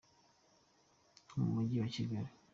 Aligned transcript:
ho 1.29 1.35
mu 1.41 1.49
Mujyi 1.55 1.75
wa 1.81 1.89
Kigali. 1.95 2.31